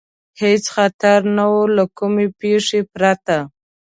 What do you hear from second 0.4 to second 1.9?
هېڅ خطر نه و، له